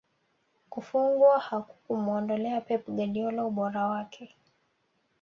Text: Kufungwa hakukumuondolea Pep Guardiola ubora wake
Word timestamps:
Kufungwa 0.69 1.39
hakukumuondolea 1.39 2.61
Pep 2.61 2.83
Guardiola 2.87 3.45
ubora 3.45 3.85
wake 3.85 4.35